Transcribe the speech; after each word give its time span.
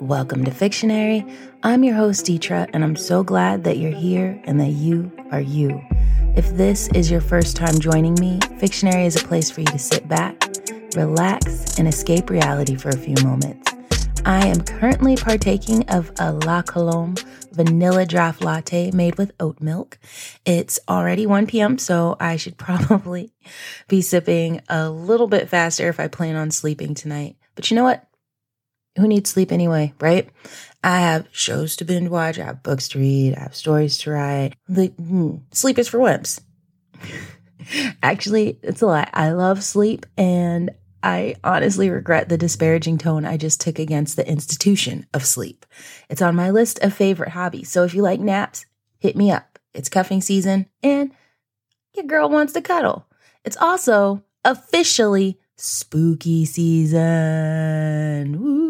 Welcome 0.00 0.44
to 0.44 0.50
Fictionary. 0.50 1.24
I'm 1.62 1.82
your 1.82 1.94
host, 1.94 2.26
Deetra, 2.26 2.68
and 2.74 2.84
I'm 2.84 2.96
so 2.96 3.24
glad 3.24 3.64
that 3.64 3.78
you're 3.78 3.90
here 3.90 4.38
and 4.44 4.60
that 4.60 4.72
you 4.72 5.10
are 5.32 5.40
you. 5.40 5.82
If 6.36 6.54
this 6.54 6.88
is 6.88 7.10
your 7.10 7.22
first 7.22 7.56
time 7.56 7.78
joining 7.80 8.14
me, 8.20 8.38
Fictionary 8.58 9.06
is 9.06 9.16
a 9.16 9.26
place 9.26 9.50
for 9.50 9.60
you 9.60 9.66
to 9.68 9.78
sit 9.78 10.06
back, 10.06 10.50
relax, 10.94 11.78
and 11.78 11.88
escape 11.88 12.28
reality 12.28 12.74
for 12.74 12.90
a 12.90 12.96
few 12.98 13.14
moments. 13.24 13.72
I 14.26 14.46
am 14.46 14.60
currently 14.60 15.16
partaking 15.16 15.88
of 15.88 16.12
a 16.18 16.32
La 16.32 16.60
Colombe 16.60 17.16
vanilla 17.52 18.04
draft 18.04 18.44
latte 18.44 18.90
made 18.90 19.16
with 19.16 19.32
oat 19.40 19.62
milk. 19.62 19.98
It's 20.44 20.78
already 20.90 21.24
1 21.26 21.46
p.m., 21.46 21.78
so 21.78 22.18
I 22.20 22.36
should 22.36 22.58
probably 22.58 23.32
be 23.88 24.02
sipping 24.02 24.60
a 24.68 24.90
little 24.90 25.26
bit 25.26 25.48
faster 25.48 25.88
if 25.88 25.98
I 25.98 26.08
plan 26.08 26.36
on 26.36 26.50
sleeping 26.50 26.94
tonight. 26.94 27.36
But 27.54 27.70
you 27.70 27.76
know 27.76 27.84
what? 27.84 28.06
Who 28.96 29.08
needs 29.08 29.30
sleep 29.30 29.52
anyway, 29.52 29.92
right? 30.00 30.28
I 30.82 31.00
have 31.00 31.28
shows 31.32 31.76
to 31.76 31.84
binge 31.84 32.08
watch, 32.08 32.38
I 32.38 32.44
have 32.44 32.62
books 32.62 32.88
to 32.88 32.98
read, 32.98 33.34
I 33.36 33.40
have 33.40 33.56
stories 33.56 33.98
to 33.98 34.10
write. 34.10 34.54
The, 34.68 34.86
hmm, 34.86 35.36
sleep 35.52 35.78
is 35.78 35.88
for 35.88 35.98
wimps. 35.98 36.40
Actually, 38.02 38.58
it's 38.62 38.82
a 38.82 38.86
lie. 38.86 39.10
I 39.12 39.32
love 39.32 39.64
sleep 39.64 40.06
and 40.16 40.70
I 41.02 41.36
honestly 41.44 41.90
regret 41.90 42.28
the 42.28 42.38
disparaging 42.38 42.98
tone 42.98 43.24
I 43.24 43.36
just 43.36 43.60
took 43.60 43.78
against 43.78 44.16
the 44.16 44.28
institution 44.28 45.06
of 45.14 45.24
sleep. 45.24 45.66
It's 46.08 46.22
on 46.22 46.36
my 46.36 46.50
list 46.50 46.78
of 46.80 46.94
favorite 46.94 47.30
hobbies. 47.30 47.70
So 47.70 47.84
if 47.84 47.94
you 47.94 48.02
like 48.02 48.20
naps, 48.20 48.66
hit 48.98 49.16
me 49.16 49.30
up. 49.30 49.58
It's 49.74 49.88
cuffing 49.88 50.20
season 50.20 50.66
and 50.82 51.12
your 51.94 52.06
girl 52.06 52.28
wants 52.28 52.52
to 52.54 52.60
cuddle. 52.62 53.06
It's 53.44 53.56
also 53.56 54.22
officially 54.44 55.38
spooky 55.56 56.44
season. 56.44 57.00
Woo. 58.40 58.65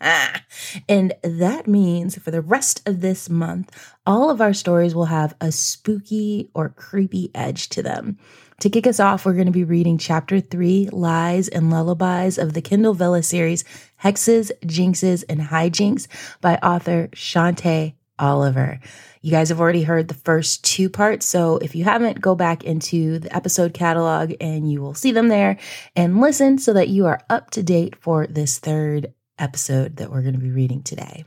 And 0.00 1.12
that 1.22 1.66
means 1.66 2.18
for 2.18 2.30
the 2.30 2.40
rest 2.40 2.86
of 2.86 3.00
this 3.00 3.28
month, 3.28 3.70
all 4.06 4.30
of 4.30 4.40
our 4.40 4.52
stories 4.52 4.94
will 4.94 5.06
have 5.06 5.34
a 5.40 5.50
spooky 5.52 6.50
or 6.54 6.68
creepy 6.68 7.30
edge 7.34 7.68
to 7.70 7.82
them. 7.82 8.18
To 8.60 8.70
kick 8.70 8.88
us 8.88 8.98
off, 8.98 9.24
we're 9.24 9.34
going 9.34 9.46
to 9.46 9.52
be 9.52 9.64
reading 9.64 9.98
chapter 9.98 10.40
three 10.40 10.88
Lies 10.90 11.46
and 11.46 11.70
Lullabies 11.70 12.38
of 12.38 12.54
the 12.54 12.60
Kindle 12.60 12.94
Vella 12.94 13.22
series 13.22 13.64
Hexes, 14.02 14.50
Jinxes, 14.64 15.22
and 15.28 15.40
Hijinks 15.40 16.08
by 16.40 16.56
author 16.56 17.08
Shante 17.12 17.94
Oliver. 18.18 18.80
You 19.22 19.30
guys 19.30 19.48
have 19.50 19.60
already 19.60 19.82
heard 19.82 20.08
the 20.08 20.14
first 20.14 20.64
two 20.64 20.88
parts. 20.88 21.26
So 21.26 21.58
if 21.58 21.74
you 21.74 21.84
haven't, 21.84 22.20
go 22.20 22.34
back 22.34 22.64
into 22.64 23.18
the 23.18 23.34
episode 23.34 23.74
catalog 23.74 24.34
and 24.40 24.70
you 24.70 24.80
will 24.80 24.94
see 24.94 25.12
them 25.12 25.28
there 25.28 25.58
and 25.94 26.20
listen 26.20 26.58
so 26.58 26.72
that 26.72 26.88
you 26.88 27.06
are 27.06 27.20
up 27.28 27.50
to 27.52 27.62
date 27.62 27.96
for 27.96 28.26
this 28.26 28.58
third 28.58 29.12
episode 29.38 29.96
that 29.96 30.10
we're 30.10 30.22
going 30.22 30.34
to 30.34 30.40
be 30.40 30.50
reading 30.50 30.82
today. 30.82 31.24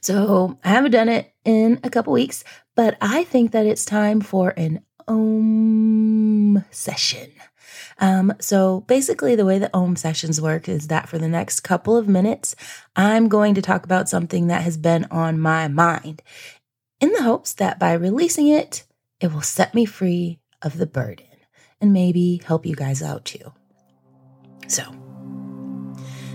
So 0.00 0.58
I 0.64 0.68
haven't 0.70 0.92
done 0.92 1.08
it 1.08 1.32
in 1.44 1.80
a 1.82 1.90
couple 1.90 2.12
weeks, 2.12 2.44
but 2.74 2.96
I 3.00 3.24
think 3.24 3.52
that 3.52 3.66
it's 3.66 3.84
time 3.84 4.20
for 4.20 4.50
an 4.56 4.82
Om 5.06 6.64
session. 6.70 7.30
Um, 8.00 8.32
so 8.40 8.82
basically, 8.82 9.34
the 9.34 9.44
way 9.44 9.58
the 9.58 9.74
Om 9.74 9.96
sessions 9.96 10.40
work 10.40 10.68
is 10.68 10.88
that 10.88 11.08
for 11.08 11.18
the 11.18 11.28
next 11.28 11.60
couple 11.60 11.96
of 11.96 12.08
minutes, 12.08 12.54
I'm 12.94 13.28
going 13.28 13.54
to 13.54 13.62
talk 13.62 13.84
about 13.84 14.08
something 14.08 14.46
that 14.46 14.62
has 14.62 14.76
been 14.76 15.06
on 15.10 15.40
my 15.40 15.68
mind 15.68 16.22
in 17.00 17.12
the 17.12 17.22
hopes 17.22 17.52
that 17.54 17.78
by 17.78 17.92
releasing 17.92 18.48
it, 18.48 18.84
it 19.20 19.32
will 19.32 19.42
set 19.42 19.74
me 19.74 19.84
free 19.84 20.38
of 20.62 20.78
the 20.78 20.86
burden 20.86 21.26
and 21.80 21.92
maybe 21.92 22.40
help 22.44 22.66
you 22.66 22.74
guys 22.74 23.02
out 23.02 23.24
too. 23.24 23.52
So, 24.66 24.84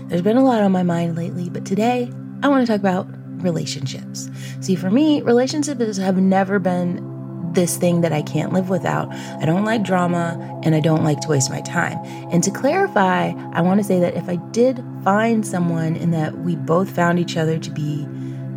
there's 0.08 0.22
been 0.22 0.36
a 0.36 0.44
lot 0.44 0.62
on 0.62 0.72
my 0.72 0.82
mind 0.82 1.16
lately, 1.16 1.48
but 1.48 1.64
today 1.64 2.10
I 2.42 2.48
want 2.48 2.66
to 2.66 2.72
talk 2.72 2.80
about 2.80 3.06
relationships. 3.42 4.30
See, 4.60 4.74
for 4.74 4.90
me, 4.90 5.22
relationships 5.22 5.96
have 5.96 6.18
never 6.18 6.58
been 6.58 7.12
this 7.54 7.76
thing 7.76 8.00
that 8.00 8.12
I 8.12 8.22
can't 8.22 8.52
live 8.52 8.68
without. 8.68 9.12
I 9.12 9.46
don't 9.46 9.64
like 9.64 9.82
drama 9.82 10.60
and 10.64 10.74
I 10.74 10.80
don't 10.80 11.04
like 11.04 11.20
to 11.20 11.28
waste 11.28 11.50
my 11.50 11.60
time. 11.60 11.98
And 12.30 12.42
to 12.44 12.50
clarify, 12.50 13.32
I 13.52 13.60
want 13.60 13.80
to 13.80 13.84
say 13.84 14.00
that 14.00 14.14
if 14.14 14.28
I 14.28 14.36
did 14.36 14.84
find 15.04 15.46
someone 15.46 15.96
and 15.96 16.12
that 16.12 16.36
we 16.38 16.56
both 16.56 16.90
found 16.90 17.18
each 17.18 17.36
other 17.36 17.58
to 17.58 17.70
be 17.70 18.06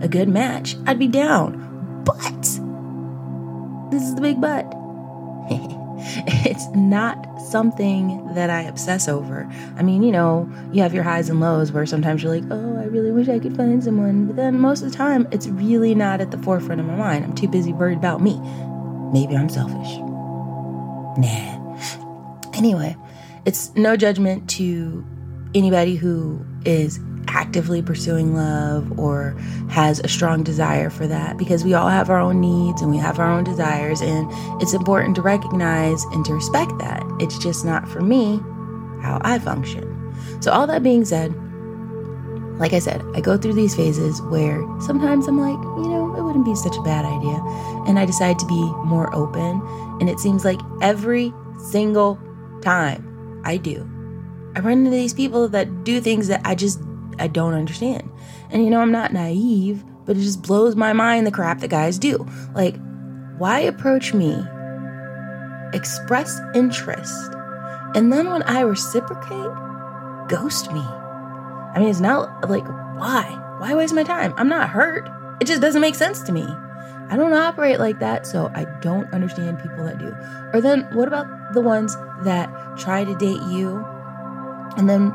a 0.02 0.08
good 0.08 0.28
match, 0.28 0.75
I'd 0.85 1.00
be 1.00 1.08
down. 1.08 2.03
But 2.03 2.41
this 3.91 4.03
is 4.03 4.16
the 4.16 4.22
big 4.22 4.41
but. 4.41 4.64
it's 6.45 6.68
not 6.75 7.41
something 7.41 8.34
that 8.34 8.50
I 8.50 8.62
obsess 8.63 9.07
over. 9.07 9.50
I 9.78 9.84
mean, 9.84 10.03
you 10.03 10.12
know, 10.12 10.50
you 10.72 10.81
have 10.81 10.94
your 10.94 11.03
highs 11.03 11.29
and 11.29 11.40
lows 11.40 11.72
where 11.72 11.85
sometimes 11.85 12.23
you're 12.23 12.34
like, 12.34 12.44
oh, 12.51 12.78
I 12.78 12.85
really 12.85 13.12
wish 13.12 13.29
I 13.29 13.40
could 13.40 13.56
find 13.56 13.84
someone. 13.84 14.28
But 14.28 14.35
then 14.35 14.59
most 14.59 14.81
of 14.84 14.91
the 14.91 14.96
time, 14.97 15.28
it's 15.31 15.47
really 15.47 15.96
not 15.96 16.22
at 16.22 16.31
the 16.31 16.38
forefront 16.38 16.81
of 16.81 16.88
my 16.88 16.96
mind. 16.96 17.23
I'm 17.23 17.35
too 17.35 17.47
busy 17.47 17.73
worried 17.73 17.97
about 17.97 18.22
me. 18.22 18.40
Maybe 19.12 19.35
I'm 19.35 19.50
selfish. 19.50 19.97
Nah. 21.17 21.57
Anyway, 22.53 22.96
it's 23.46 23.73
no 23.75 23.96
judgment 23.96 24.50
to 24.51 25.06
anybody 25.53 25.96
who 25.96 26.46
is 26.66 27.00
actively 27.27 27.81
pursuing 27.81 28.35
love 28.35 28.97
or 28.99 29.35
has 29.69 29.99
a 29.99 30.07
strong 30.07 30.43
desire 30.43 30.89
for 30.89 31.07
that 31.07 31.38
because 31.38 31.63
we 31.63 31.73
all 31.73 31.89
have 31.89 32.09
our 32.09 32.19
own 32.19 32.39
needs 32.39 32.81
and 32.81 32.89
we 32.89 32.97
have 32.97 33.19
our 33.19 33.31
own 33.31 33.43
desires 33.43 34.01
and 34.01 34.29
it's 34.61 34.73
important 34.73 35.15
to 35.15 35.21
recognize 35.21 36.03
and 36.05 36.25
to 36.25 36.33
respect 36.33 36.71
that. 36.79 37.03
It's 37.19 37.37
just 37.37 37.66
not 37.66 37.87
for 37.87 38.01
me 38.01 38.37
how 39.01 39.19
I 39.21 39.39
function. 39.39 39.93
So 40.41 40.51
all 40.51 40.67
that 40.67 40.83
being 40.83 41.05
said, 41.05 41.33
like 42.59 42.73
I 42.73 42.79
said, 42.79 43.03
I 43.13 43.21
go 43.21 43.37
through 43.37 43.53
these 43.53 43.75
phases 43.75 44.21
where 44.23 44.59
sometimes 44.81 45.27
I'm 45.27 45.39
like, 45.39 45.61
you 45.83 45.89
know, 45.89 46.16
it 46.16 46.23
wouldn't 46.23 46.45
be 46.45 46.55
such 46.55 46.75
a 46.75 46.81
bad 46.81 47.05
idea. 47.05 47.39
And 47.87 47.99
I 47.99 48.05
decide 48.05 48.39
to 48.39 48.45
be 48.47 48.61
more 48.85 49.13
open. 49.13 49.61
And 49.99 50.09
it 50.09 50.19
seems 50.19 50.43
like 50.43 50.59
every 50.81 51.31
single 51.69 52.19
time 52.61 53.41
I 53.45 53.57
do, 53.57 53.87
I 54.55 54.59
run 54.59 54.79
into 54.79 54.89
these 54.89 55.13
people 55.13 55.47
that 55.49 55.83
do 55.83 56.01
things 56.01 56.27
that 56.29 56.41
I 56.43 56.55
just 56.55 56.81
I 57.19 57.28
don't 57.28 57.53
understand. 57.53 58.09
And 58.50 58.63
you 58.63 58.69
know, 58.69 58.79
I'm 58.79 58.91
not 58.91 59.13
naive, 59.13 59.83
but 60.05 60.17
it 60.17 60.22
just 60.22 60.41
blows 60.41 60.75
my 60.75 60.94
mind 60.94 61.28
the 61.28 61.31
crap 61.31 61.59
that 61.59 61.69
guys 61.69 61.97
do. 61.97 62.25
Like, 62.53 62.75
why 63.38 63.59
approach 63.59 64.13
me, 64.13 64.44
express 65.73 66.39
interest, 66.55 67.31
and 67.95 68.11
then 68.11 68.29
when 68.29 68.44
I 68.44 68.61
reciprocate, 68.61 69.51
ghost 70.29 70.72
me? 70.72 70.81
I 70.81 71.75
mean, 71.79 71.89
it's 71.89 72.00
not 72.00 72.50
like, 72.50 72.66
why? 72.97 73.55
Why 73.59 73.75
waste 73.75 73.94
my 73.94 74.03
time? 74.03 74.34
I'm 74.38 74.49
not 74.49 74.69
hurt. 74.69 75.09
It 75.41 75.45
just 75.45 75.61
doesn't 75.61 75.81
make 75.81 75.95
sense 75.95 76.22
to 76.23 76.31
me. 76.31 76.45
I 77.09 77.16
don't 77.16 77.34
operate 77.34 77.79
like 77.79 77.99
that, 77.99 78.28
so 78.28 78.51
I 78.53 78.66
don't 78.81 79.11
understand 79.13 79.59
people 79.59 79.85
that 79.85 79.97
do. 79.97 80.16
Or 80.53 80.61
then, 80.61 80.88
what 80.94 81.07
about 81.07 81.28
the 81.53 81.61
ones 81.61 81.95
that 82.23 82.49
try 82.78 83.03
to 83.03 83.16
date 83.16 83.41
you 83.49 83.85
and 84.78 84.89
then 84.89 85.13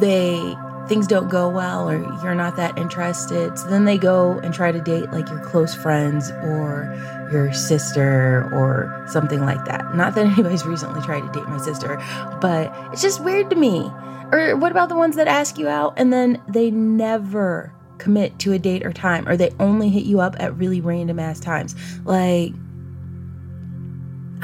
they 0.00 0.56
things 0.88 1.06
don't 1.06 1.28
go 1.28 1.48
well 1.48 1.88
or 1.88 1.98
you're 2.22 2.34
not 2.34 2.56
that 2.56 2.76
interested. 2.78 3.58
So 3.58 3.68
then 3.68 3.84
they 3.84 3.98
go 3.98 4.38
and 4.40 4.54
try 4.54 4.72
to 4.72 4.80
date 4.80 5.10
like 5.10 5.28
your 5.28 5.40
close 5.40 5.74
friends 5.74 6.30
or 6.30 6.94
your 7.32 7.52
sister 7.52 8.48
or 8.52 9.04
something 9.08 9.40
like 9.40 9.64
that. 9.66 9.94
Not 9.94 10.14
that 10.14 10.26
anybody's 10.32 10.64
recently 10.64 11.00
tried 11.02 11.20
to 11.20 11.32
date 11.32 11.48
my 11.48 11.58
sister, 11.58 11.96
but 12.40 12.72
it's 12.92 13.02
just 13.02 13.22
weird 13.22 13.50
to 13.50 13.56
me. 13.56 13.90
Or 14.32 14.56
what 14.56 14.72
about 14.72 14.88
the 14.88 14.96
ones 14.96 15.16
that 15.16 15.28
ask 15.28 15.58
you 15.58 15.68
out 15.68 15.94
and 15.96 16.12
then 16.12 16.42
they 16.48 16.70
never 16.70 17.72
commit 17.98 18.38
to 18.40 18.52
a 18.52 18.58
date 18.58 18.84
or 18.84 18.92
time 18.92 19.26
or 19.26 19.36
they 19.36 19.50
only 19.58 19.88
hit 19.88 20.04
you 20.04 20.20
up 20.20 20.36
at 20.38 20.56
really 20.56 20.80
random 20.80 21.18
ass 21.18 21.40
times? 21.40 21.74
Like, 22.04 22.52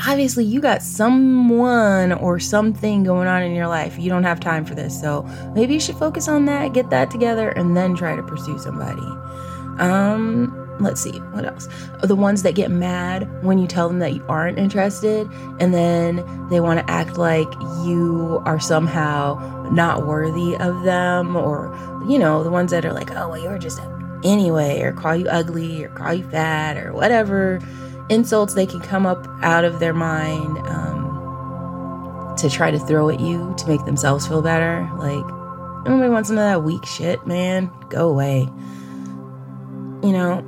obviously 0.07 0.45
you 0.45 0.61
got 0.61 0.83
someone 0.83 2.13
or 2.13 2.41
something 2.41 3.05
going 3.05 3.29
on 3.29 3.43
in 3.43 3.55
your 3.55 3.69
life. 3.69 3.99
You 3.99 4.09
don't 4.09 4.25
have 4.25 4.41
time 4.41 4.65
for 4.65 4.75
this. 4.75 5.01
So 5.01 5.23
maybe 5.55 5.75
you 5.75 5.81
should 5.81 5.97
focus 5.97 6.29
on 6.29 6.45
that, 6.47 6.73
get 6.73 6.91
that 6.91 7.11
together, 7.11 7.51
and 7.51 7.77
then 7.77 7.95
try 7.95 8.17
to 8.17 8.23
pursue 8.23 8.59
somebody. 8.59 9.07
Um, 9.79 10.77
let's 10.81 11.01
see, 11.01 11.19
what 11.33 11.45
else? 11.45 11.69
The 12.03 12.17
ones 12.17 12.43
that 12.43 12.55
get 12.55 12.71
mad 12.71 13.43
when 13.45 13.59
you 13.59 13.67
tell 13.67 13.89
them 13.89 14.01
that 14.01 14.13
you 14.13 14.25
aren't 14.29 14.59
interested, 14.59 15.29
and 15.61 15.73
then 15.73 16.17
they 16.51 16.61
want 16.61 16.81
to 16.81 16.91
act 16.91 17.17
like 17.17 17.51
you 17.85 18.43
are 18.45 18.61
somehow 18.61 19.69
not 19.73 20.07
worthy 20.07 20.57
of 20.57 20.83
them, 20.83 21.37
or, 21.37 21.75
you 22.09 22.19
know, 22.19 22.43
the 22.43 22.51
ones 22.51 22.71
that 22.73 22.85
are 22.85 22.93
like, 22.93 23.11
oh, 23.13 23.29
well, 23.29 23.41
you're 23.41 23.59
just 23.59 23.81
anyway, 24.25 24.83
or 24.83 24.93
call 24.93 25.17
you 25.17 25.27
ugly, 25.29 25.85
or 25.85 25.89
call 25.91 26.13
you 26.13 26.25
fat, 26.25 26.77
or 26.77 26.93
whatever 26.93 27.61
insults 28.09 28.55
they 28.55 28.67
can 28.67 28.81
come 28.81 29.07
up 29.07 29.27
out 29.43 29.65
of 29.65 29.81
their 29.81 29.95
mind 29.95 30.59
um, 30.69 32.35
to 32.39 32.49
try 32.51 32.71
to 32.71 32.79
throw 32.79 33.09
at 33.09 33.21
you 33.21 33.55
to 33.59 33.69
make 33.69 33.85
themselves 33.85 34.27
feel 34.27 34.43
better. 34.43 34.89
Like, 34.97 35.27
nobody 35.87 36.09
wants 36.09 36.29
some 36.29 36.39
of 36.39 36.45
that 36.45 36.63
weak 36.63 36.85
shit, 36.87 37.27
man. 37.27 37.71
Go 37.89 38.09
away. 38.09 38.49
You 40.03 40.13
know, 40.13 40.43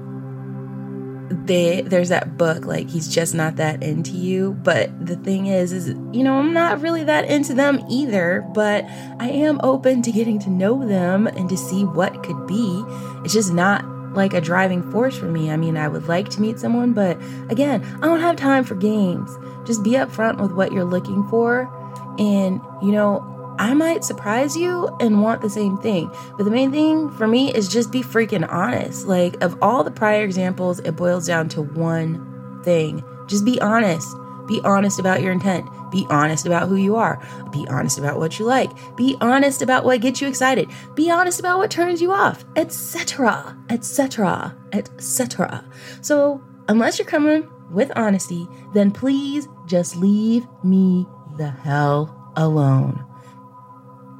they 1.30 1.82
there's 1.82 2.08
that 2.08 2.36
book 2.36 2.64
like 2.64 2.88
he's 2.88 3.08
just 3.08 3.34
not 3.34 3.56
that 3.56 3.82
into 3.82 4.12
you 4.12 4.52
but 4.62 4.90
the 5.04 5.16
thing 5.16 5.46
is 5.46 5.72
is 5.72 5.88
you 6.12 6.22
know 6.22 6.38
i'm 6.38 6.52
not 6.52 6.80
really 6.80 7.04
that 7.04 7.24
into 7.26 7.54
them 7.54 7.82
either 7.88 8.46
but 8.54 8.84
i 9.18 9.28
am 9.28 9.58
open 9.62 10.02
to 10.02 10.12
getting 10.12 10.38
to 10.38 10.50
know 10.50 10.86
them 10.86 11.26
and 11.26 11.48
to 11.48 11.56
see 11.56 11.84
what 11.84 12.22
could 12.22 12.46
be 12.46 12.84
it's 13.24 13.32
just 13.32 13.52
not 13.52 13.84
like 14.14 14.34
a 14.34 14.40
driving 14.40 14.88
force 14.90 15.16
for 15.16 15.26
me 15.26 15.50
i 15.50 15.56
mean 15.56 15.76
i 15.76 15.88
would 15.88 16.06
like 16.08 16.28
to 16.28 16.40
meet 16.40 16.58
someone 16.58 16.92
but 16.92 17.18
again 17.48 17.84
i 18.02 18.06
don't 18.06 18.20
have 18.20 18.36
time 18.36 18.64
for 18.64 18.74
games 18.74 19.30
just 19.66 19.82
be 19.82 19.92
upfront 19.92 20.40
with 20.40 20.52
what 20.52 20.72
you're 20.72 20.84
looking 20.84 21.26
for 21.28 21.70
and 22.18 22.60
you 22.82 22.92
know 22.92 23.30
I 23.56 23.72
might 23.72 24.02
surprise 24.02 24.56
you 24.56 24.88
and 24.98 25.22
want 25.22 25.40
the 25.40 25.48
same 25.48 25.78
thing. 25.78 26.10
But 26.36 26.42
the 26.42 26.50
main 26.50 26.72
thing 26.72 27.08
for 27.12 27.28
me 27.28 27.54
is 27.54 27.68
just 27.68 27.92
be 27.92 28.02
freaking 28.02 28.44
honest. 28.50 29.06
Like, 29.06 29.40
of 29.44 29.56
all 29.62 29.84
the 29.84 29.92
prior 29.92 30.24
examples, 30.24 30.80
it 30.80 30.96
boils 30.96 31.28
down 31.28 31.48
to 31.50 31.62
one 31.62 32.62
thing 32.64 33.04
just 33.26 33.44
be 33.44 33.60
honest. 33.60 34.16
Be 34.46 34.60
honest 34.64 34.98
about 34.98 35.22
your 35.22 35.32
intent. 35.32 35.66
Be 35.94 36.04
honest 36.10 36.44
about 36.44 36.68
who 36.68 36.74
you 36.74 36.96
are. 36.96 37.22
Be 37.52 37.64
honest 37.68 38.00
about 38.00 38.18
what 38.18 38.40
you 38.40 38.44
like. 38.44 38.68
Be 38.96 39.16
honest 39.20 39.62
about 39.62 39.84
what 39.84 40.00
gets 40.00 40.20
you 40.20 40.26
excited. 40.26 40.68
Be 40.96 41.08
honest 41.08 41.38
about 41.38 41.58
what 41.58 41.70
turns 41.70 42.02
you 42.02 42.10
off, 42.10 42.44
etc., 42.56 43.56
etc., 43.70 44.56
etc. 44.72 45.64
So, 46.00 46.42
unless 46.66 46.98
you're 46.98 47.06
coming 47.06 47.48
with 47.70 47.92
honesty, 47.94 48.48
then 48.72 48.90
please 48.90 49.46
just 49.66 49.94
leave 49.94 50.44
me 50.64 51.06
the 51.38 51.50
hell 51.50 52.32
alone. 52.36 52.94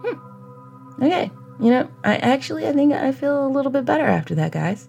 Hmm. 0.05 1.03
Okay, 1.03 1.29
you 1.59 1.71
know, 1.71 1.91
I 2.05 2.19
actually 2.19 2.69
I 2.69 2.73
think 2.73 2.93
I 2.93 3.11
feel 3.11 3.44
a 3.44 3.49
little 3.49 3.73
bit 3.73 3.85
better 3.85 4.06
after 4.06 4.37
that, 4.37 4.53
guys. 4.53 4.88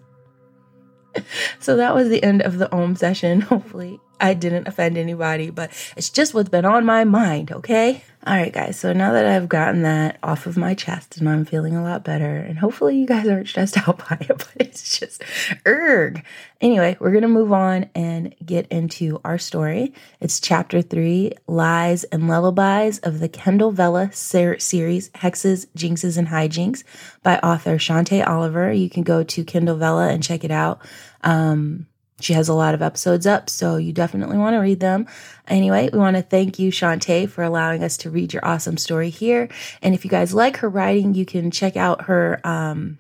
so 1.60 1.78
that 1.78 1.96
was 1.96 2.10
the 2.10 2.22
end 2.22 2.44
of 2.44 2.60
the 2.60 2.72
Om 2.72 2.96
session. 2.96 3.42
Hopefully, 3.52 4.00
I 4.20 4.34
didn't 4.34 4.68
offend 4.68 4.98
anybody, 4.98 5.50
but 5.50 5.72
it's 5.96 6.10
just 6.10 6.34
what's 6.34 6.50
been 6.50 6.66
on 6.66 6.86
my 6.86 7.04
mind, 7.04 7.52
okay? 7.52 8.04
All 8.28 8.36
right, 8.36 8.52
guys. 8.52 8.80
So 8.80 8.92
now 8.92 9.14
that 9.14 9.28
I've 9.28 9.48
gotten 9.48 9.84
that 9.84 10.18
off 10.24 10.48
of 10.48 10.58
my 10.58 10.74
chest 10.74 11.18
and 11.18 11.30
I'm 11.30 11.46
feeling 11.46 11.76
a 11.76 11.84
lot 11.84 12.04
better, 12.04 12.38
and 12.38 12.58
hopefully 12.58 12.98
you 12.98 13.06
guys 13.06 13.28
aren't 13.28 13.48
stressed 13.48 13.78
out 13.88 14.00
by 14.00 14.18
it, 14.20 14.30
but 14.30 14.52
it's 14.56 14.98
just 14.98 15.24
erg. 15.68 16.26
Anyway, 16.60 16.98
we're 17.00 17.20
to 17.20 17.28
move 17.28 17.54
on 17.54 17.88
and 17.94 18.34
get 18.44 18.68
into 18.70 19.22
our 19.24 19.38
story. 19.38 19.94
It's 20.20 20.40
chapter 20.40 20.82
three 20.82 21.34
Lies 21.46 22.04
and 22.06 22.28
Lullabies 22.28 22.98
of 23.00 23.20
the 23.20 23.30
Kindle 23.30 23.72
Vella 23.72 24.12
ser- 24.12 24.58
series 24.58 25.10
Hexes, 25.10 25.68
Jinxes, 25.78 26.18
and 26.18 26.28
Hijinks 26.28 26.84
by 27.22 27.38
author 27.40 27.78
Shante 27.78 28.26
Oliver. 28.26 28.72
You 28.72 28.90
can 28.90 29.04
go 29.04 29.24
to 29.24 29.44
Kindle 29.44 29.78
Vella 29.78 30.08
and 30.08 30.24
check 30.24 30.44
it 30.44 30.52
out. 30.52 30.82
Um, 31.24 31.86
she 32.20 32.34
has 32.34 32.48
a 32.48 32.54
lot 32.54 32.74
of 32.74 32.82
episodes 32.82 33.28
up, 33.28 33.50
so 33.50 33.76
you 33.76 33.92
definitely 33.92 34.38
want 34.38 34.54
to 34.54 34.60
read 34.60 34.80
them. 34.80 35.06
Anyway, 35.48 35.90
we 35.92 36.00
want 36.00 36.16
to 36.16 36.22
thank 36.22 36.60
you, 36.60 36.72
Shante, 36.72 37.30
for 37.30 37.44
allowing 37.44 37.84
us 37.84 37.98
to 37.98 38.10
read 38.10 38.34
your 38.34 38.46
awesome 38.46 38.78
story 38.78 39.10
here. 39.10 39.50
And 39.82 39.94
if 39.94 40.06
you 40.06 40.10
guys 40.10 40.34
like 40.34 40.58
her 40.58 40.70
writing, 40.70 41.14
you 41.14 41.26
can 41.26 41.52
check 41.52 41.76
out 41.76 42.04
her 42.04 42.40
um, 42.46 42.98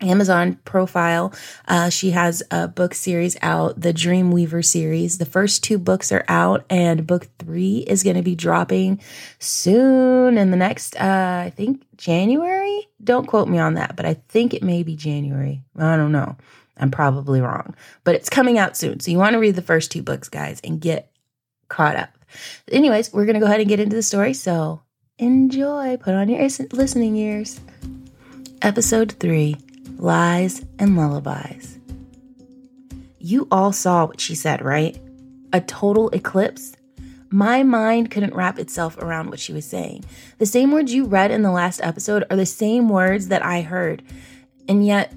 Amazon 0.00 0.58
profile. 0.64 1.32
Uh, 1.68 1.90
she 1.90 2.10
has 2.10 2.42
a 2.50 2.66
book 2.66 2.94
series 2.94 3.36
out, 3.42 3.80
the 3.80 3.92
Dreamweaver 3.92 4.64
series. 4.64 5.18
The 5.18 5.26
first 5.26 5.62
two 5.62 5.78
books 5.78 6.10
are 6.10 6.24
out, 6.26 6.64
and 6.68 7.06
book 7.06 7.28
three 7.38 7.78
is 7.78 8.02
going 8.02 8.16
to 8.16 8.22
be 8.22 8.34
dropping 8.34 9.00
soon 9.38 10.38
in 10.38 10.50
the 10.50 10.56
next, 10.56 10.96
uh, 10.96 11.44
I 11.46 11.52
think, 11.54 11.84
January. 11.96 12.88
Don't 13.02 13.26
quote 13.26 13.48
me 13.48 13.58
on 13.58 13.74
that, 13.74 13.94
but 13.94 14.06
I 14.06 14.14
think 14.14 14.54
it 14.54 14.62
may 14.62 14.82
be 14.82 14.96
January. 14.96 15.62
I 15.78 15.96
don't 15.96 16.12
know. 16.12 16.36
I'm 16.80 16.90
probably 16.90 17.40
wrong, 17.40 17.74
but 18.04 18.14
it's 18.14 18.28
coming 18.28 18.58
out 18.58 18.76
soon. 18.76 19.00
So 19.00 19.10
you 19.10 19.18
want 19.18 19.34
to 19.34 19.38
read 19.38 19.56
the 19.56 19.62
first 19.62 19.92
two 19.92 20.02
books, 20.02 20.28
guys, 20.28 20.60
and 20.64 20.80
get 20.80 21.12
caught 21.68 21.96
up. 21.96 22.10
Anyways, 22.70 23.12
we're 23.12 23.26
going 23.26 23.34
to 23.34 23.40
go 23.40 23.46
ahead 23.46 23.60
and 23.60 23.68
get 23.68 23.80
into 23.80 23.96
the 23.96 24.02
story. 24.02 24.34
So 24.34 24.82
enjoy. 25.18 25.96
Put 25.98 26.14
on 26.14 26.28
your 26.28 26.40
listening 26.40 27.16
ears. 27.16 27.60
Episode 28.62 29.12
3 29.12 29.56
Lies 29.96 30.64
and 30.78 30.96
Lullabies. 30.96 31.78
You 33.18 33.46
all 33.50 33.72
saw 33.72 34.06
what 34.06 34.20
she 34.20 34.34
said, 34.34 34.62
right? 34.64 34.98
A 35.52 35.60
total 35.60 36.08
eclipse? 36.10 36.74
My 37.30 37.62
mind 37.62 38.10
couldn't 38.10 38.34
wrap 38.34 38.58
itself 38.58 38.96
around 38.98 39.30
what 39.30 39.38
she 39.38 39.52
was 39.52 39.64
saying. 39.64 40.04
The 40.38 40.46
same 40.46 40.72
words 40.72 40.92
you 40.92 41.04
read 41.04 41.30
in 41.30 41.42
the 41.42 41.52
last 41.52 41.80
episode 41.82 42.24
are 42.30 42.36
the 42.36 42.46
same 42.46 42.88
words 42.88 43.28
that 43.28 43.44
I 43.44 43.60
heard. 43.60 44.02
And 44.68 44.84
yet, 44.84 45.12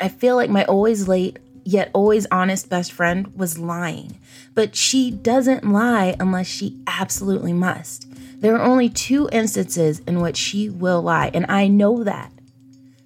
I 0.00 0.08
feel 0.08 0.36
like 0.36 0.50
my 0.50 0.64
always 0.64 1.08
late, 1.08 1.38
yet 1.64 1.90
always 1.92 2.26
honest 2.30 2.70
best 2.70 2.90
friend 2.90 3.36
was 3.36 3.58
lying. 3.58 4.18
But 4.54 4.74
she 4.74 5.10
doesn't 5.10 5.70
lie 5.70 6.16
unless 6.18 6.46
she 6.46 6.80
absolutely 6.86 7.52
must. 7.52 8.06
There 8.40 8.56
are 8.56 8.62
only 8.62 8.88
two 8.88 9.28
instances 9.30 10.00
in 10.00 10.20
which 10.20 10.38
she 10.38 10.70
will 10.70 11.02
lie, 11.02 11.30
and 11.34 11.44
I 11.50 11.68
know 11.68 12.02
that. 12.04 12.32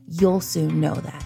You'll 0.09 0.41
soon 0.41 0.81
know 0.81 0.95
that. 0.95 1.25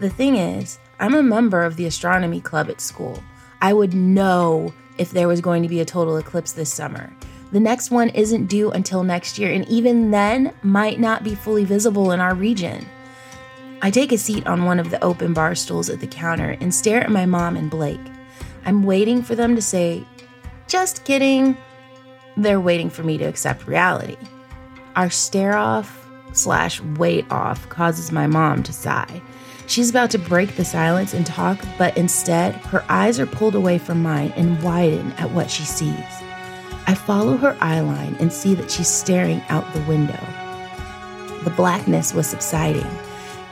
The 0.00 0.10
thing 0.10 0.34
is, 0.34 0.78
I'm 0.98 1.14
a 1.14 1.22
member 1.22 1.62
of 1.62 1.76
the 1.76 1.86
astronomy 1.86 2.40
club 2.40 2.68
at 2.68 2.80
school. 2.80 3.22
I 3.60 3.72
would 3.72 3.94
know 3.94 4.74
if 4.98 5.12
there 5.12 5.28
was 5.28 5.40
going 5.40 5.62
to 5.62 5.68
be 5.68 5.80
a 5.80 5.84
total 5.84 6.16
eclipse 6.16 6.52
this 6.52 6.72
summer. 6.72 7.12
The 7.52 7.60
next 7.60 7.92
one 7.92 8.08
isn't 8.08 8.46
due 8.46 8.72
until 8.72 9.04
next 9.04 9.38
year, 9.38 9.52
and 9.52 9.68
even 9.68 10.10
then, 10.10 10.52
might 10.64 10.98
not 10.98 11.22
be 11.22 11.36
fully 11.36 11.64
visible 11.64 12.10
in 12.10 12.18
our 12.18 12.34
region. 12.34 12.84
I 13.84 13.90
take 13.90 14.12
a 14.12 14.18
seat 14.18 14.46
on 14.46 14.64
one 14.64 14.78
of 14.78 14.90
the 14.90 15.02
open 15.02 15.32
bar 15.34 15.56
stools 15.56 15.90
at 15.90 15.98
the 15.98 16.06
counter 16.06 16.56
and 16.60 16.72
stare 16.72 17.00
at 17.00 17.10
my 17.10 17.26
mom 17.26 17.56
and 17.56 17.68
Blake. 17.68 17.98
I'm 18.64 18.84
waiting 18.84 19.22
for 19.22 19.34
them 19.34 19.56
to 19.56 19.62
say, 19.62 20.04
just 20.68 21.04
kidding. 21.04 21.56
They're 22.36 22.60
waiting 22.60 22.90
for 22.90 23.02
me 23.02 23.18
to 23.18 23.24
accept 23.24 23.66
reality. 23.66 24.16
Our 24.94 25.10
stare 25.10 25.56
off 25.56 26.08
slash 26.32 26.80
wait 26.80 27.28
off 27.32 27.68
causes 27.70 28.12
my 28.12 28.28
mom 28.28 28.62
to 28.62 28.72
sigh. 28.72 29.20
She's 29.66 29.90
about 29.90 30.12
to 30.12 30.18
break 30.18 30.54
the 30.54 30.64
silence 30.64 31.12
and 31.12 31.26
talk, 31.26 31.58
but 31.76 31.96
instead, 31.96 32.54
her 32.66 32.84
eyes 32.88 33.18
are 33.18 33.26
pulled 33.26 33.56
away 33.56 33.78
from 33.78 34.00
mine 34.00 34.32
and 34.36 34.62
widen 34.62 35.10
at 35.14 35.32
what 35.32 35.50
she 35.50 35.64
sees. 35.64 35.98
I 36.86 36.94
follow 36.94 37.36
her 37.36 37.54
eyeline 37.54 38.18
and 38.20 38.32
see 38.32 38.54
that 38.54 38.70
she's 38.70 38.88
staring 38.88 39.42
out 39.48 39.72
the 39.74 39.82
window. 39.82 40.24
The 41.42 41.50
blackness 41.56 42.14
was 42.14 42.28
subsiding 42.28 42.86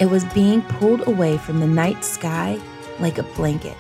it 0.01 0.07
was 0.07 0.25
being 0.33 0.63
pulled 0.63 1.07
away 1.07 1.37
from 1.37 1.61
the 1.61 1.67
night 1.67 2.05
sky 2.05 2.59
like 2.99 3.19
a 3.19 3.23
blanket. 3.23 3.77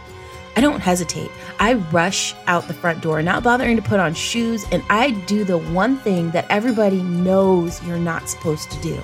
I 0.55 0.61
don't 0.61 0.81
hesitate. 0.81 1.31
I 1.59 1.75
rush 1.75 2.35
out 2.47 2.69
the 2.69 2.75
front 2.75 3.01
door, 3.01 3.23
not 3.23 3.43
bothering 3.43 3.77
to 3.77 3.83
put 3.83 4.01
on 4.01 4.13
shoes, 4.13 4.67
and 4.71 4.83
I 4.91 5.11
do 5.11 5.45
the 5.45 5.57
one 5.57 5.97
thing 5.97 6.31
that 6.33 6.47
everybody 6.51 7.03
knows 7.03 7.83
you're 7.85 7.99
not 7.99 8.29
supposed 8.29 8.71
to 8.71 8.81
do. 8.81 9.01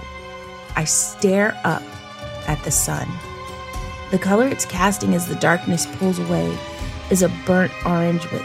I 0.74 0.84
stare 0.84 1.58
up 1.64 1.82
at 2.46 2.62
the 2.64 2.70
sun. 2.70 3.08
The 4.10 4.18
color 4.18 4.46
it's 4.46 4.66
casting 4.66 5.14
as 5.14 5.26
the 5.26 5.34
darkness 5.36 5.86
pulls 5.96 6.18
away 6.18 6.56
is 7.10 7.22
a 7.22 7.32
burnt 7.46 7.72
orange 7.86 8.30
with 8.30 8.42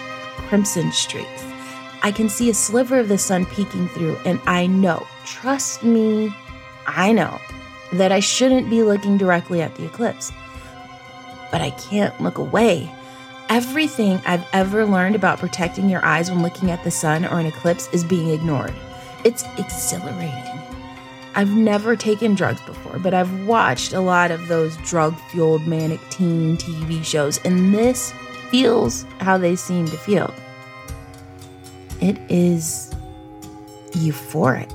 crimson 0.47 0.91
streaks. 0.91 1.45
I 2.03 2.11
can 2.11 2.29
see 2.29 2.49
a 2.49 2.53
sliver 2.53 2.99
of 2.99 3.09
the 3.09 3.17
sun 3.17 3.45
peeking 3.45 3.89
through, 3.89 4.17
and 4.25 4.39
I 4.45 4.67
know, 4.67 5.05
trust 5.25 5.83
me, 5.83 6.33
I 6.87 7.11
know 7.11 7.39
that 7.93 8.11
I 8.11 8.19
shouldn't 8.19 8.69
be 8.69 8.83
looking 8.83 9.17
directly 9.17 9.61
at 9.61 9.75
the 9.75 9.85
eclipse. 9.85 10.31
But 11.51 11.61
I 11.61 11.71
can't 11.71 12.19
look 12.21 12.37
away. 12.37 12.89
Everything 13.49 14.21
I've 14.25 14.45
ever 14.53 14.85
learned 14.85 15.15
about 15.15 15.39
protecting 15.39 15.89
your 15.89 16.03
eyes 16.05 16.31
when 16.31 16.41
looking 16.41 16.71
at 16.71 16.83
the 16.83 16.91
sun 16.91 17.25
or 17.25 17.39
an 17.39 17.45
eclipse 17.45 17.89
is 17.91 18.03
being 18.03 18.29
ignored. 18.29 18.73
It's 19.25 19.43
exhilarating. 19.57 20.61
I've 21.35 21.53
never 21.53 21.95
taken 21.95 22.35
drugs 22.35 22.61
before, 22.61 22.99
but 22.99 23.13
I've 23.13 23.45
watched 23.45 23.93
a 23.93 24.01
lot 24.01 24.31
of 24.31 24.47
those 24.47 24.75
drug 24.77 25.17
fueled 25.29 25.65
manic 25.65 25.99
teen 26.09 26.57
TV 26.57 27.03
shows, 27.03 27.39
and 27.45 27.73
this 27.73 28.13
feels 28.49 29.05
how 29.19 29.37
they 29.37 29.55
seem 29.55 29.85
to 29.87 29.97
feel. 29.97 30.33
It 32.01 32.17
is 32.29 32.93
euphoric. 33.91 34.69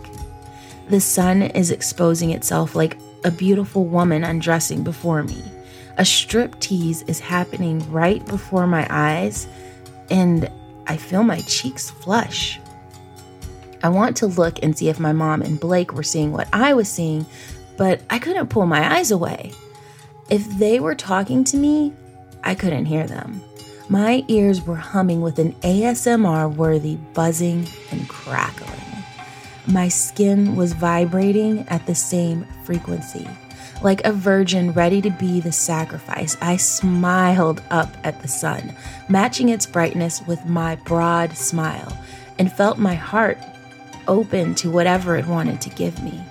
The 0.88 1.00
sun 1.00 1.42
is 1.42 1.70
exposing 1.70 2.30
itself 2.30 2.74
like 2.74 2.96
a 3.24 3.30
beautiful 3.30 3.84
woman 3.84 4.24
undressing 4.24 4.82
before 4.82 5.22
me. 5.22 5.42
A 5.98 6.04
strip 6.04 6.58
tease 6.60 7.02
is 7.02 7.20
happening 7.20 7.90
right 7.90 8.24
before 8.26 8.66
my 8.66 8.86
eyes, 8.90 9.46
and 10.10 10.50
I 10.86 10.96
feel 10.96 11.22
my 11.22 11.40
cheeks 11.40 11.90
flush. 11.90 12.60
I 13.82 13.88
want 13.88 14.16
to 14.18 14.26
look 14.26 14.62
and 14.62 14.76
see 14.76 14.88
if 14.88 15.00
my 15.00 15.12
mom 15.12 15.42
and 15.42 15.60
Blake 15.60 15.94
were 15.94 16.02
seeing 16.02 16.32
what 16.32 16.48
I 16.52 16.74
was 16.74 16.88
seeing, 16.88 17.26
but 17.76 18.00
I 18.10 18.18
couldn't 18.18 18.48
pull 18.48 18.66
my 18.66 18.96
eyes 18.96 19.10
away. 19.10 19.52
If 20.28 20.48
they 20.58 20.80
were 20.80 20.94
talking 20.94 21.44
to 21.44 21.56
me, 21.56 21.92
I 22.42 22.54
couldn't 22.54 22.86
hear 22.86 23.06
them. 23.06 23.42
My 23.88 24.24
ears 24.28 24.66
were 24.66 24.76
humming 24.76 25.20
with 25.20 25.38
an 25.38 25.52
ASMR 25.62 26.54
worthy 26.54 26.96
buzzing 27.14 27.68
and 27.92 28.08
crackling. 28.08 28.75
My 29.68 29.88
skin 29.88 30.54
was 30.54 30.74
vibrating 30.74 31.66
at 31.68 31.86
the 31.86 31.94
same 31.94 32.46
frequency. 32.62 33.28
Like 33.82 34.04
a 34.06 34.12
virgin 34.12 34.72
ready 34.72 35.02
to 35.02 35.10
be 35.10 35.40
the 35.40 35.50
sacrifice, 35.50 36.36
I 36.40 36.56
smiled 36.56 37.62
up 37.70 37.94
at 38.04 38.22
the 38.22 38.28
sun, 38.28 38.74
matching 39.08 39.48
its 39.48 39.66
brightness 39.66 40.22
with 40.26 40.46
my 40.46 40.76
broad 40.76 41.36
smile, 41.36 42.00
and 42.38 42.52
felt 42.52 42.78
my 42.78 42.94
heart 42.94 43.38
open 44.06 44.54
to 44.56 44.70
whatever 44.70 45.16
it 45.16 45.26
wanted 45.26 45.60
to 45.62 45.70
give 45.70 46.00
me. 46.02 46.22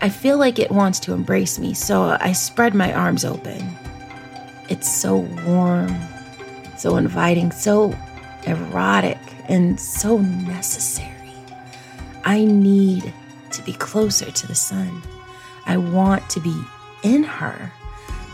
I 0.00 0.08
feel 0.08 0.38
like 0.38 0.60
it 0.60 0.70
wants 0.70 1.00
to 1.00 1.14
embrace 1.14 1.58
me, 1.58 1.74
so 1.74 2.16
I 2.20 2.30
spread 2.30 2.74
my 2.74 2.92
arms 2.92 3.24
open. 3.24 3.76
It's 4.68 4.90
so 4.90 5.16
warm, 5.46 5.94
so 6.76 6.96
inviting, 6.96 7.50
so 7.50 7.92
erotic, 8.46 9.18
and 9.48 9.80
so 9.80 10.18
necessary. 10.18 11.15
I 12.26 12.44
need 12.44 13.14
to 13.52 13.62
be 13.62 13.72
closer 13.72 14.32
to 14.32 14.46
the 14.48 14.54
sun. 14.56 15.00
I 15.64 15.76
want 15.76 16.28
to 16.30 16.40
be 16.40 16.60
in 17.04 17.22
her. 17.22 17.72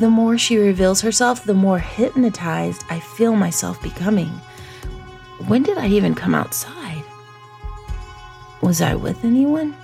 The 0.01 0.09
more 0.09 0.39
she 0.39 0.57
reveals 0.57 1.03
herself, 1.03 1.45
the 1.45 1.53
more 1.53 1.79
hypnotized 1.79 2.85
I 2.89 3.01
feel 3.01 3.37
myself 3.37 3.83
becoming. 3.83 4.31
When 5.47 5.63
did 5.63 5.77
I 5.77 5.89
even 5.89 6.15
come 6.15 6.35
outside? 6.35 7.05
Was 8.63 8.81
I 8.81 8.95
with 8.95 9.27
anyone? 9.27 9.77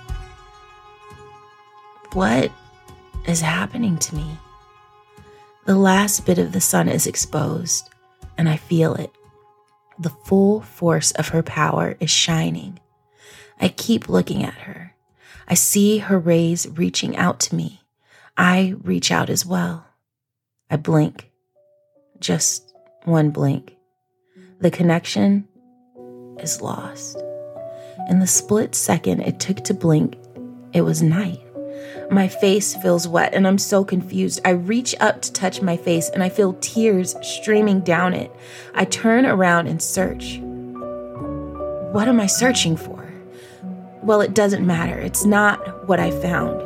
What 2.13 2.51
is 3.27 3.41
happening 3.41 3.99
to 3.99 4.15
me? 4.15 4.39
The 5.65 5.75
last 5.75 6.25
bit 6.25 6.39
of 6.39 6.51
the 6.51 6.61
sun 6.61 6.89
is 6.89 7.05
exposed, 7.05 7.87
and 8.39 8.49
I 8.49 8.57
feel 8.57 8.95
it. 8.95 9.13
The 9.99 10.09
full 10.09 10.61
force 10.61 11.11
of 11.11 11.27
her 11.27 11.43
power 11.43 11.95
is 11.99 12.09
shining. 12.09 12.79
I 13.59 13.69
keep 13.69 14.09
looking 14.09 14.43
at 14.43 14.53
her. 14.53 14.95
I 15.47 15.53
see 15.53 15.97
her 15.97 16.17
rays 16.19 16.67
reaching 16.67 17.17
out 17.17 17.39
to 17.41 17.55
me. 17.55 17.81
I 18.37 18.75
reach 18.83 19.11
out 19.11 19.29
as 19.29 19.45
well. 19.45 19.85
I 20.69 20.77
blink. 20.77 21.31
Just 22.19 22.73
one 23.03 23.31
blink. 23.31 23.75
The 24.59 24.71
connection 24.71 25.47
is 26.39 26.61
lost. 26.61 27.17
In 28.09 28.19
the 28.19 28.27
split 28.27 28.75
second 28.75 29.21
it 29.21 29.39
took 29.39 29.57
to 29.65 29.73
blink, 29.73 30.17
it 30.73 30.81
was 30.81 31.01
night. 31.01 31.41
My 32.11 32.27
face 32.27 32.75
feels 32.75 33.07
wet 33.07 33.33
and 33.33 33.47
I'm 33.47 33.57
so 33.57 33.83
confused. 33.83 34.41
I 34.43 34.51
reach 34.51 34.95
up 34.99 35.21
to 35.21 35.33
touch 35.33 35.61
my 35.61 35.77
face 35.77 36.09
and 36.09 36.23
I 36.23 36.29
feel 36.29 36.53
tears 36.53 37.15
streaming 37.21 37.81
down 37.81 38.13
it. 38.13 38.31
I 38.73 38.85
turn 38.85 39.25
around 39.25 39.67
and 39.67 39.81
search. 39.81 40.39
What 41.91 42.07
am 42.07 42.19
I 42.19 42.25
searching 42.25 42.77
for? 42.77 42.98
Well, 44.01 44.21
it 44.21 44.33
doesn't 44.33 44.65
matter. 44.65 44.97
It's 44.97 45.25
not 45.25 45.87
what 45.87 45.99
I 45.99 46.11
found. 46.11 46.65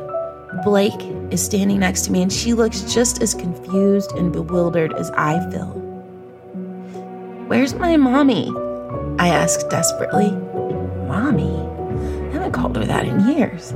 Blake 0.64 1.02
is 1.32 1.44
standing 1.44 1.80
next 1.80 2.06
to 2.06 2.12
me 2.12 2.22
and 2.22 2.32
she 2.32 2.54
looks 2.54 2.82
just 2.82 3.24
as 3.24 3.34
confused 3.34 4.12
and 4.12 4.32
bewildered 4.32 4.94
as 4.94 5.10
I 5.12 5.40
feel. 5.50 5.72
Where's 7.48 7.74
my 7.74 7.98
mommy? 7.98 8.52
I 9.18 9.30
ask 9.30 9.68
desperately. 9.70 10.32
Mommy? 11.08 11.58
I 12.30 12.34
haven't 12.34 12.52
called 12.52 12.76
her 12.76 12.86
that 12.86 13.06
in 13.06 13.28
years. 13.28 13.74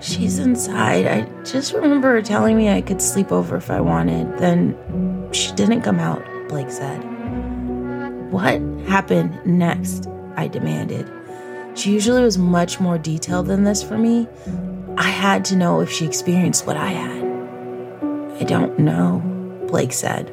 She's 0.00 0.38
inside. 0.38 1.06
I 1.06 1.42
just 1.44 1.72
remember 1.72 2.12
her 2.12 2.22
telling 2.22 2.56
me 2.56 2.68
I 2.68 2.80
could 2.80 3.00
sleep 3.00 3.30
over 3.30 3.56
if 3.56 3.70
I 3.70 3.80
wanted. 3.80 4.38
Then 4.38 5.28
she 5.32 5.52
didn't 5.52 5.82
come 5.82 6.00
out, 6.00 6.22
Blake 6.48 6.70
said. 6.70 6.98
What 8.32 8.60
happened 8.86 9.38
next? 9.44 10.08
I 10.36 10.48
demanded. 10.48 11.10
She 11.80 11.92
usually 11.92 12.22
was 12.22 12.36
much 12.36 12.78
more 12.78 12.98
detailed 12.98 13.46
than 13.46 13.64
this 13.64 13.82
for 13.82 13.96
me. 13.96 14.28
I 14.98 15.08
had 15.08 15.46
to 15.46 15.56
know 15.56 15.80
if 15.80 15.90
she 15.90 16.04
experienced 16.04 16.66
what 16.66 16.76
I 16.76 16.88
had. 16.88 17.24
I 18.38 18.44
don't 18.44 18.78
know, 18.78 19.22
Blake 19.66 19.94
said. 19.94 20.30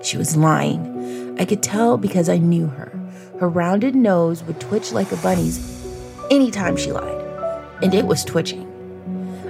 She 0.00 0.16
was 0.16 0.34
lying. 0.34 1.36
I 1.38 1.44
could 1.44 1.62
tell 1.62 1.98
because 1.98 2.30
I 2.30 2.38
knew 2.38 2.68
her. 2.68 2.98
Her 3.38 3.50
rounded 3.50 3.94
nose 3.94 4.42
would 4.44 4.62
twitch 4.62 4.92
like 4.92 5.12
a 5.12 5.16
bunny's 5.16 5.60
anytime 6.30 6.78
she 6.78 6.90
lied, 6.90 7.22
and 7.82 7.92
it 7.92 8.06
was 8.06 8.24
twitching. 8.24 8.66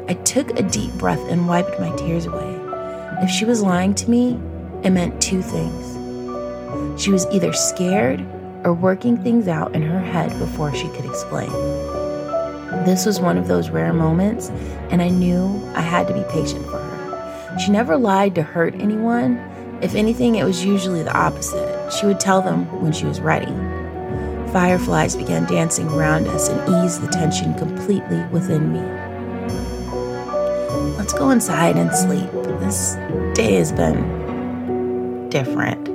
I 0.09 0.15
took 0.15 0.59
a 0.59 0.65
deep 0.65 0.93
breath 0.95 1.25
and 1.29 1.47
wiped 1.47 1.79
my 1.79 1.95
tears 1.95 2.27
away. 2.27 2.59
If 3.23 3.31
she 3.31 3.45
was 3.45 3.63
lying 3.63 3.95
to 3.95 4.11
me, 4.11 4.41
it 4.83 4.91
meant 4.91 5.23
two 5.23 5.41
things. 5.41 7.01
She 7.01 7.13
was 7.13 7.29
either 7.31 7.53
scared 7.53 8.27
or 8.65 8.73
working 8.73 9.17
things 9.17 9.49
out 9.49 9.75
in 9.75 9.83
her 9.83 10.01
head 10.01 10.37
before 10.39 10.75
she 10.75 10.89
could 10.89 11.05
explain. 11.05 11.51
This 12.85 13.07
was 13.07 13.21
one 13.21 13.39
of 13.39 13.49
those 13.49 13.71
rare 13.71 13.93
moments, 13.93 14.51
and 14.91 15.03
I 15.03 15.09
knew 15.09 15.63
I 15.75 15.81
had 15.81 16.09
to 16.09 16.15
be 16.15 16.25
patient 16.31 16.65
for 16.65 16.79
her. 16.79 17.59
She 17.59 17.71
never 17.71 17.97
lied 17.97 18.35
to 18.37 18.43
hurt 18.43 18.75
anyone. 18.75 19.37
If 19.83 19.95
anything, 19.95 20.37
it 20.37 20.45
was 20.45 20.65
usually 20.65 21.03
the 21.03 21.17
opposite. 21.17 21.93
She 21.93 22.07
would 22.07 22.21
tell 22.21 22.41
them 22.41 22.65
when 22.83 22.93
she 22.93 23.05
was 23.05 23.21
ready. 23.21 23.53
Fireflies 24.53 25.17
began 25.17 25.45
dancing 25.47 25.89
around 25.89 26.29
us 26.29 26.49
and 26.49 26.85
eased 26.85 27.03
the 27.03 27.09
tension 27.09 27.55
completely 27.55 28.23
within 28.27 28.73
me. 28.73 28.81
Let's 30.97 31.13
go 31.13 31.31
inside 31.31 31.77
and 31.77 31.91
sleep. 31.95 32.31
This 32.61 32.95
day 33.35 33.55
has 33.55 33.73
been 33.73 35.29
different, 35.31 35.89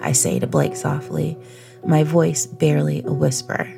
I 0.00 0.12
say 0.12 0.38
to 0.38 0.46
Blake 0.46 0.74
softly, 0.74 1.36
my 1.86 2.04
voice 2.04 2.46
barely 2.46 3.02
a 3.04 3.12
whisper. 3.12 3.68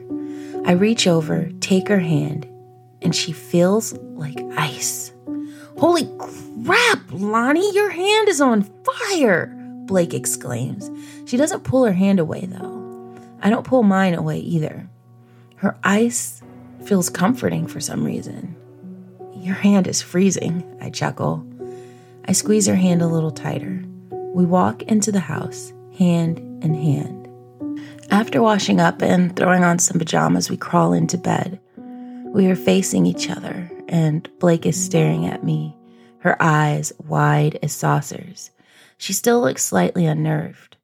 I 0.66 0.72
reach 0.72 1.06
over, 1.06 1.50
take 1.60 1.88
her 1.88 2.00
hand, 2.00 2.46
and 3.02 3.14
she 3.14 3.32
feels 3.32 3.92
like 3.92 4.38
ice. 4.56 5.12
Holy 5.78 6.08
crap, 6.18 7.00
Lonnie, 7.10 7.74
your 7.74 7.90
hand 7.90 8.28
is 8.28 8.40
on 8.40 8.62
fire, 8.84 9.54
Blake 9.86 10.12
exclaims. 10.12 10.90
She 11.24 11.36
doesn't 11.36 11.64
pull 11.64 11.84
her 11.84 11.92
hand 11.92 12.20
away, 12.20 12.46
though. 12.46 13.16
I 13.42 13.48
don't 13.48 13.66
pull 13.66 13.82
mine 13.82 14.14
away 14.14 14.38
either. 14.38 14.88
Her 15.56 15.76
ice 15.82 16.42
feels 16.84 17.08
comforting 17.10 17.66
for 17.66 17.80
some 17.80 18.04
reason. 18.04 18.54
Your 19.34 19.54
hand 19.54 19.86
is 19.86 20.02
freezing, 20.02 20.64
I 20.80 20.90
chuckle. 20.90 21.46
I 22.26 22.32
squeeze 22.32 22.66
her 22.66 22.76
hand 22.76 23.00
a 23.00 23.06
little 23.06 23.30
tighter. 23.30 23.82
We 24.10 24.44
walk 24.44 24.82
into 24.82 25.10
the 25.10 25.20
house, 25.20 25.72
hand 25.98 26.38
in 26.62 26.74
hand. 26.74 27.19
After 28.10 28.42
washing 28.42 28.80
up 28.80 29.02
and 29.02 29.34
throwing 29.36 29.64
on 29.64 29.78
some 29.78 29.98
pajamas, 29.98 30.50
we 30.50 30.56
crawl 30.56 30.92
into 30.92 31.16
bed. 31.16 31.60
We 32.26 32.46
are 32.46 32.56
facing 32.56 33.06
each 33.06 33.30
other, 33.30 33.70
and 33.88 34.28
Blake 34.38 34.66
is 34.66 34.82
staring 34.82 35.26
at 35.26 35.44
me, 35.44 35.76
her 36.18 36.36
eyes 36.40 36.92
wide 37.06 37.58
as 37.62 37.72
saucers. 37.72 38.50
She 38.98 39.12
still 39.12 39.40
looks 39.40 39.64
slightly 39.64 40.06
unnerved. 40.06 40.76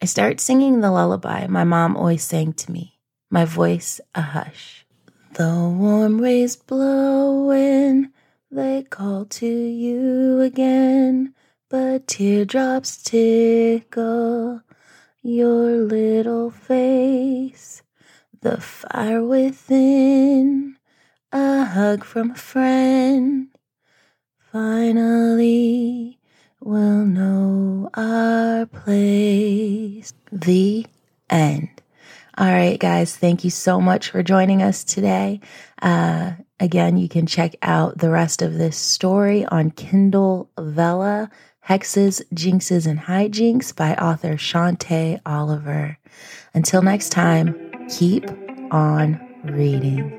I 0.00 0.06
start 0.06 0.40
singing 0.40 0.80
the 0.80 0.90
lullaby 0.90 1.46
my 1.48 1.64
mom 1.64 1.96
always 1.96 2.22
sang 2.22 2.52
to 2.54 2.70
me, 2.70 2.98
my 3.30 3.44
voice 3.44 4.00
a 4.14 4.22
hush. 4.22 4.86
The 5.34 5.52
warm 5.52 6.20
rays 6.20 6.56
blowing, 6.56 8.10
they 8.50 8.84
call 8.84 9.24
to 9.24 9.46
you 9.46 10.40
again, 10.40 11.34
but 11.68 12.06
teardrops 12.06 13.02
tickle 13.02 14.62
your 15.22 15.76
little 15.78 16.50
face. 16.50 17.82
The 18.40 18.60
fire 18.60 19.24
within, 19.24 20.76
a 21.32 21.64
hug 21.64 22.04
from 22.04 22.30
a 22.30 22.36
friend. 22.36 23.48
Finally, 24.52 26.18
we'll 26.60 27.04
know 27.04 27.90
our 27.94 28.66
place. 28.66 30.12
The 30.30 30.86
end. 31.28 31.68
All 32.38 32.46
right, 32.46 32.78
guys, 32.78 33.16
thank 33.16 33.42
you 33.42 33.50
so 33.50 33.80
much 33.80 34.10
for 34.10 34.22
joining 34.22 34.62
us 34.62 34.84
today. 34.84 35.40
Uh, 35.82 36.34
again, 36.60 36.96
you 36.96 37.08
can 37.08 37.26
check 37.26 37.56
out 37.62 37.98
the 37.98 38.10
rest 38.10 38.42
of 38.42 38.54
this 38.54 38.76
story 38.76 39.44
on 39.46 39.72
Kindle 39.72 40.48
Vella 40.56 41.30
Hexes, 41.68 42.22
Jinxes, 42.32 42.86
and 42.86 42.98
Hijinks 42.98 43.76
by 43.76 43.94
author 43.96 44.36
Shante 44.36 45.20
Oliver. 45.26 45.98
Until 46.54 46.80
next 46.80 47.10
time, 47.10 47.54
keep 47.90 48.24
on 48.72 49.20
reading. 49.44 50.17